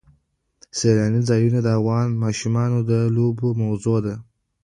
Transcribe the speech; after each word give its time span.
سیلانی 0.77 1.21
ځایونه 1.29 1.59
د 1.63 1.67
افغان 1.79 2.07
ماشومانو 2.23 2.77
د 2.89 2.91
لوبو 3.15 3.47
موضوع 3.63 3.97
ده. 4.05 4.15